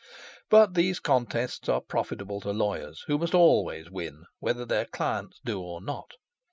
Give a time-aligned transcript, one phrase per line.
[0.49, 5.61] But these contests are profitable to lawyers, who must always win, whether their clients do
[5.61, 6.15] or not.